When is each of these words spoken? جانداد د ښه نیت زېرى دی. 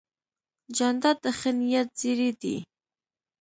جانداد 0.75 1.17
د 1.23 1.25
ښه 1.39 1.51
نیت 1.59 1.89
زېرى 1.99 2.29
دی. 2.41 2.57